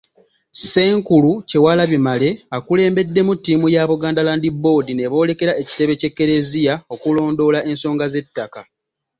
Ssenkulu 0.53 1.31
Kyewalabye 1.49 1.99
Male 2.07 2.29
akulembeddemu 2.55 3.31
ttiimu 3.35 3.67
ya 3.75 3.83
Buganda 3.89 4.21
Land 4.27 4.45
Board 4.63 4.87
ne 4.93 5.05
boolekera 5.11 5.53
ekitebe 5.61 5.93
ky'Ekklezia 6.01 6.73
okulondoola 6.93 7.59
ensonga 7.71 8.05
z'ettaka. 8.13 8.61